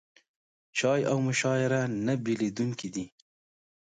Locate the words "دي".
2.95-3.05